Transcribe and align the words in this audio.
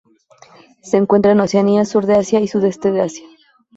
Se 0.81 0.97
encuentra 0.97 1.31
en 1.33 1.41
Oceanía, 1.41 1.85
sur 1.85 2.07
de 2.07 2.15
Asia 2.15 2.39
y 2.41 2.47
sudeste 2.47 2.89
de 2.91 3.01
Asia. 3.03 3.27